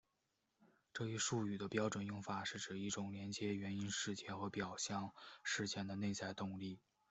[0.93, 5.11] 这一术语的标准用法是指一种连接原因事件和表象
[5.43, 6.79] 事件的内在动力。